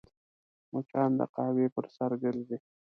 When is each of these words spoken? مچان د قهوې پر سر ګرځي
مچان 0.73 1.11
د 1.19 1.21
قهوې 1.35 1.67
پر 1.75 1.85
سر 1.95 2.11
ګرځي 2.23 2.57